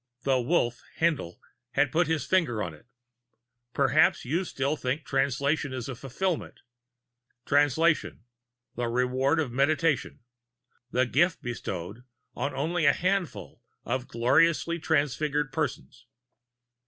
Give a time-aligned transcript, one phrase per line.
[0.23, 1.37] The Wolf, Haendl,
[1.73, 2.87] had put his finger on it:
[3.71, 6.61] Perhaps you still think Translation is a fulfillment.
[7.45, 8.23] Translation
[8.73, 10.21] the reward of Meditation,
[10.89, 12.03] the gift bestowed
[12.33, 16.07] on only a handful of gloriously transfigured persons.